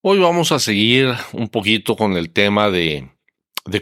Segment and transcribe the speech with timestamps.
[0.00, 3.08] Hoy vamos a seguir un poquito con el tema de,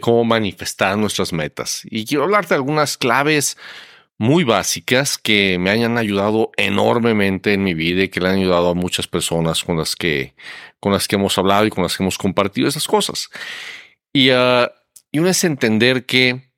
[0.01, 1.83] cómo manifestar nuestras metas.
[1.85, 3.55] Y quiero hablarte de algunas claves
[4.17, 8.69] muy básicas que me hayan ayudado enormemente en mi vida y que le han ayudado
[8.69, 10.33] a muchas personas con las que,
[10.79, 13.29] con las que hemos hablado y con las que hemos compartido esas cosas.
[14.11, 14.67] Y, uh,
[15.11, 16.51] y una es entender que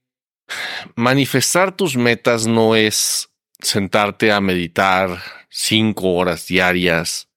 [0.96, 3.30] manifestar tus metas no es
[3.60, 7.28] sentarte a meditar cinco horas diarias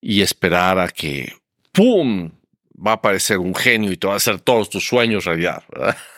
[0.00, 1.40] y esperar a que
[1.72, 2.30] ¡pum!
[2.84, 5.62] va a aparecer un genio y te va a hacer todos tus sueños realidad.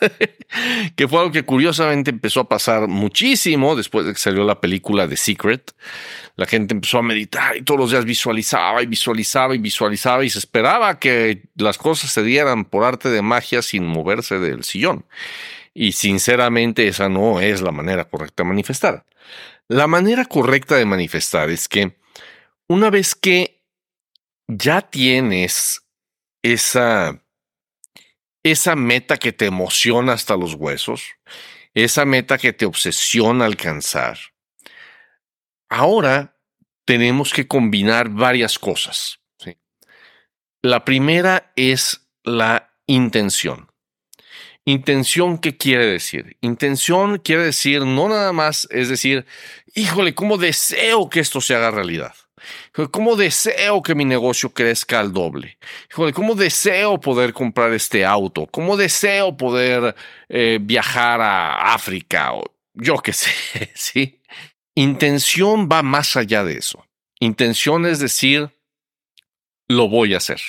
[0.95, 5.07] que fue algo que curiosamente empezó a pasar muchísimo después de que salió la película
[5.07, 5.73] The Secret.
[6.35, 10.29] La gente empezó a meditar y todos los días visualizaba y visualizaba y visualizaba y
[10.29, 15.05] se esperaba que las cosas se dieran por arte de magia sin moverse del sillón.
[15.73, 19.05] Y sinceramente esa no es la manera correcta de manifestar.
[19.67, 21.95] La manera correcta de manifestar es que
[22.67, 23.59] una vez que
[24.47, 25.85] ya tienes
[26.43, 27.23] esa,
[28.43, 31.03] esa meta que te emociona hasta los huesos,
[31.73, 34.17] esa meta que te obsesiona alcanzar.
[35.69, 36.37] Ahora
[36.85, 39.19] tenemos que combinar varias cosas.
[40.61, 43.69] La primera es la intención.
[44.65, 46.37] Intención, ¿qué quiere decir?
[46.41, 49.27] Intención quiere decir no nada más, es decir,
[49.75, 52.15] híjole, ¿cómo deseo que esto se haga realidad?
[52.91, 55.57] ¿Cómo deseo que mi negocio crezca al doble?
[56.13, 58.47] ¿Cómo deseo poder comprar este auto?
[58.47, 59.95] ¿Cómo deseo poder
[60.29, 62.33] eh, viajar a África?
[62.33, 63.31] O yo qué sé,
[63.75, 64.21] ¿sí?
[64.75, 66.85] Intención va más allá de eso.
[67.19, 68.49] Intención es decir,
[69.67, 70.41] lo voy a hacer.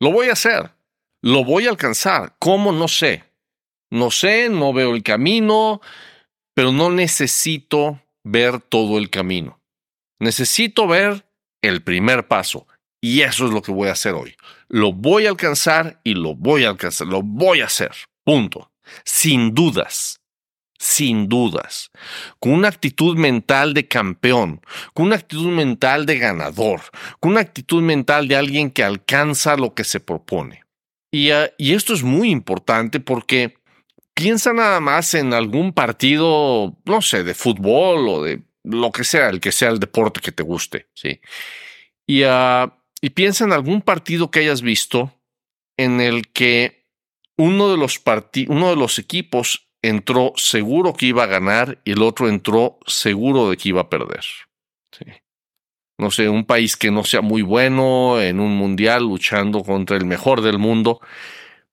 [0.00, 0.70] Lo voy a hacer.
[1.22, 2.34] Lo voy a alcanzar.
[2.38, 2.72] ¿Cómo?
[2.72, 3.24] No sé.
[3.90, 5.80] No sé, no veo el camino,
[6.54, 9.60] pero no necesito ver todo el camino.
[10.18, 11.26] Necesito ver
[11.62, 12.66] el primer paso
[13.00, 14.34] y eso es lo que voy a hacer hoy.
[14.68, 17.92] Lo voy a alcanzar y lo voy a alcanzar, lo voy a hacer.
[18.24, 18.72] Punto.
[19.04, 20.20] Sin dudas.
[20.78, 21.90] Sin dudas.
[22.40, 24.62] Con una actitud mental de campeón,
[24.94, 26.80] con una actitud mental de ganador,
[27.20, 30.64] con una actitud mental de alguien que alcanza lo que se propone.
[31.10, 33.58] Y, y esto es muy importante porque
[34.14, 39.28] piensa nada más en algún partido, no sé, de fútbol o de lo que sea,
[39.28, 41.20] el que sea el deporte que te guste, ¿sí?
[42.06, 42.70] Y, uh,
[43.00, 45.12] y piensa en algún partido que hayas visto
[45.76, 46.86] en el que
[47.36, 48.00] uno de los
[48.48, 53.50] uno de los equipos entró seguro que iba a ganar y el otro entró seguro
[53.50, 54.24] de que iba a perder.
[55.98, 60.04] No sé, un país que no sea muy bueno en un mundial luchando contra el
[60.04, 61.00] mejor del mundo,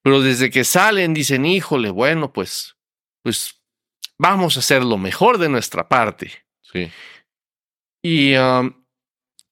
[0.04, 2.76] pero desde que salen dicen, híjole, bueno, pues,
[3.24, 3.62] pues
[4.20, 6.32] vamos a hacer lo mejor de nuestra parte.
[6.72, 6.92] Sí.
[8.04, 8.34] Y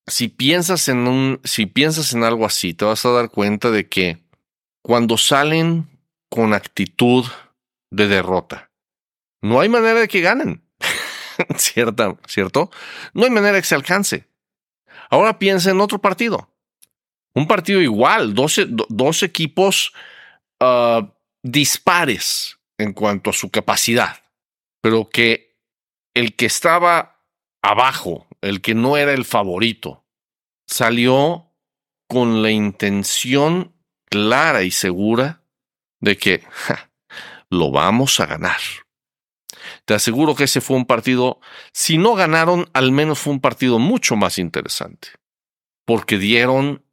[0.07, 3.87] si piensas en un, si piensas en algo así, te vas a dar cuenta de
[3.87, 4.17] que
[4.81, 5.87] cuando salen
[6.29, 7.25] con actitud
[7.91, 8.71] de derrota,
[9.41, 10.63] no hay manera de que ganen.
[11.57, 12.71] ¿Cierta, ¿Cierto?
[13.13, 14.27] No hay manera de que se alcance.
[15.09, 16.49] Ahora piensa en otro partido.
[17.33, 18.59] Un partido igual, dos,
[18.89, 19.93] dos equipos
[20.61, 21.07] uh,
[21.43, 24.17] dispares en cuanto a su capacidad,
[24.81, 25.48] pero que
[26.13, 27.23] el que estaba
[27.61, 30.05] abajo, el que no era el favorito,
[30.67, 31.51] salió
[32.07, 33.75] con la intención
[34.05, 35.43] clara y segura
[35.99, 36.43] de que
[37.49, 38.59] lo vamos a ganar.
[39.85, 41.39] Te aseguro que ese fue un partido,
[41.73, 45.09] si no ganaron, al menos fue un partido mucho más interesante,
[45.85, 46.85] porque dieron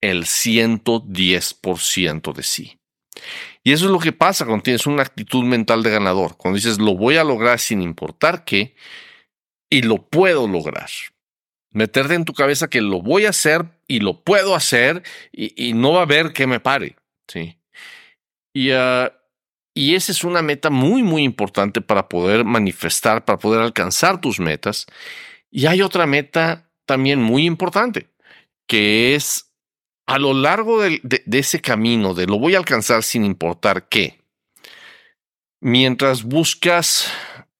[0.00, 2.80] el 110% de sí.
[3.62, 6.78] Y eso es lo que pasa cuando tienes una actitud mental de ganador, cuando dices
[6.78, 8.74] lo voy a lograr sin importar qué
[9.70, 10.88] y lo puedo lograr.
[11.72, 15.92] Meterte en tu cabeza que lo voy a hacer y lo puedo hacer y, no
[15.92, 16.96] va a haber que me pare.
[17.28, 17.58] ¿sí?
[18.54, 19.10] Y, uh,
[19.76, 24.40] y esa es una meta muy, muy importante para poder manifestar, para poder alcanzar tus
[24.40, 24.86] metas.
[25.50, 28.08] Y hay otra meta también muy importante,
[28.66, 29.45] que es
[30.06, 31.00] a lo largo de,
[31.32, 34.20] ese camino, de lo voy a alcanzar sin importar qué,
[35.60, 37.12] mientras buscas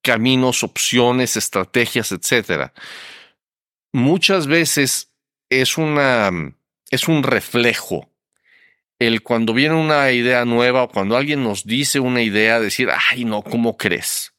[0.03, 2.73] caminos, opciones, estrategias, etcétera,
[3.93, 5.12] muchas veces
[5.50, 6.31] es una
[6.91, 8.09] es un reflejo
[8.99, 13.25] el cuando viene una idea nueva o cuando alguien nos dice una idea, decir, ay,
[13.25, 14.32] no, ¿cómo crees?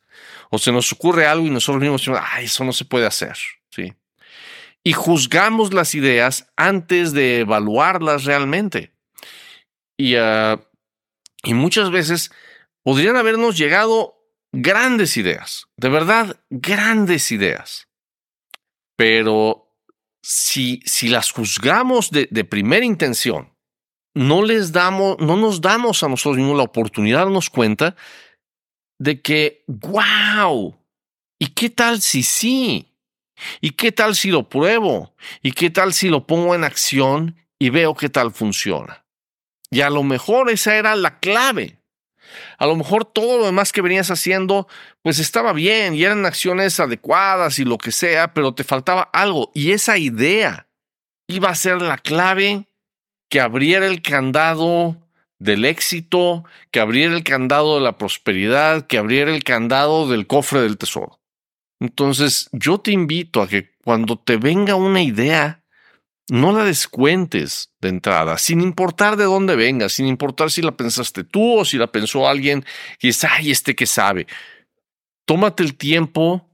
[0.50, 3.38] O se nos ocurre algo y nosotros mismos decimos, ay, eso no se puede hacer.
[4.88, 8.94] Y juzgamos las ideas antes de evaluarlas realmente.
[10.00, 10.62] Y, uh,
[11.44, 12.32] y muchas veces
[12.86, 14.16] podrían habernos llegado
[14.54, 17.90] grandes ideas, de verdad, grandes ideas.
[18.96, 19.76] Pero
[20.24, 23.54] si, si las juzgamos de, de primera intención,
[24.16, 27.98] no les damos, no nos damos a nosotros mismos la oportunidad de darnos cuenta
[29.02, 30.80] de que, wow,
[31.42, 32.87] ¿y qué tal si sí?
[33.62, 35.16] ¿Y qué tal si lo pruebo?
[35.42, 39.06] ¿Y qué tal si lo pongo en acción y veo qué tal funciona?
[39.70, 41.80] Y a lo mejor esa era la clave.
[42.58, 44.68] A lo mejor todo lo demás que venías haciendo,
[45.02, 49.52] pues estaba bien y eran acciones adecuadas y lo que sea, pero te faltaba algo.
[49.54, 50.68] Y esa idea
[51.28, 52.68] iba a ser la clave
[53.30, 54.98] que abriera el candado
[55.40, 60.62] del éxito, que abriera el candado de la prosperidad, que abriera el candado del cofre
[60.62, 61.17] del tesoro.
[61.80, 65.64] Entonces, yo te invito a que cuando te venga una idea,
[66.30, 71.24] no la descuentes de entrada, sin importar de dónde venga, sin importar si la pensaste
[71.24, 72.66] tú o si la pensó alguien
[73.00, 74.28] y es, ay, este que sabe.
[75.26, 76.50] Tómate el tiempo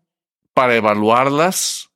[0.54, 1.90] para evaluarlas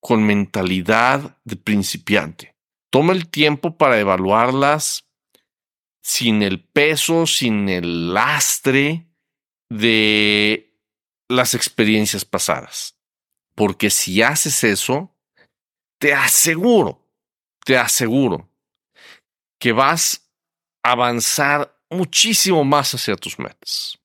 [0.00, 2.56] con mentalidad de principiante.
[2.90, 5.06] Toma el tiempo para evaluarlas
[6.02, 9.06] sin el peso, sin el lastre
[9.68, 10.69] de
[11.30, 12.96] las experiencias pasadas.
[13.54, 15.14] Porque si haces eso,
[15.98, 17.06] te aseguro,
[17.64, 18.48] te aseguro
[19.58, 20.28] que vas
[20.82, 23.98] a avanzar muchísimo más hacia tus metas.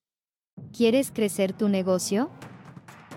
[0.75, 2.29] ¿Quieres crecer tu negocio?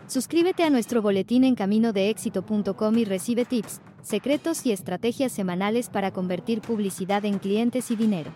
[0.07, 6.61] Suscríbete a nuestro boletín en caminodeéxito.com y recibe tips, secretos y estrategias semanales para convertir
[6.63, 8.33] publicidad en clientes y dinero.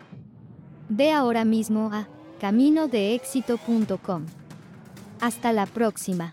[0.88, 2.08] Ve ahora mismo a
[2.40, 4.26] caminodeéxito.com.
[5.22, 6.32] Hasta la próxima.